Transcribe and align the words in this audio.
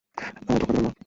আমায় 0.39 0.59
ধোঁকা 0.59 0.73
দেবে 0.73 0.81
না। 0.83 0.91